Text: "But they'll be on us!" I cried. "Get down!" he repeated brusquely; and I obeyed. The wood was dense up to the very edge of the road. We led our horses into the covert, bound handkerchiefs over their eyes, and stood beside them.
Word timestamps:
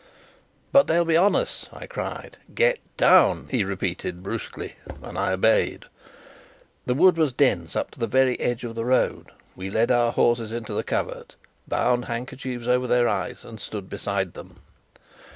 "But 0.71 0.87
they'll 0.87 1.05
be 1.05 1.15
on 1.15 1.35
us!" 1.35 1.67
I 1.71 1.85
cried. 1.85 2.37
"Get 2.55 2.79
down!" 2.97 3.47
he 3.51 3.63
repeated 3.63 4.23
brusquely; 4.23 4.73
and 5.03 5.15
I 5.15 5.33
obeyed. 5.33 5.85
The 6.87 6.95
wood 6.95 7.17
was 7.19 7.33
dense 7.33 7.75
up 7.75 7.91
to 7.91 7.99
the 7.99 8.07
very 8.07 8.39
edge 8.39 8.63
of 8.63 8.73
the 8.73 8.83
road. 8.83 9.29
We 9.55 9.69
led 9.69 9.91
our 9.91 10.11
horses 10.11 10.51
into 10.51 10.73
the 10.73 10.83
covert, 10.83 11.35
bound 11.67 12.05
handkerchiefs 12.05 12.65
over 12.65 12.87
their 12.87 13.07
eyes, 13.07 13.45
and 13.45 13.59
stood 13.61 13.91
beside 13.91 14.33
them. 14.33 14.61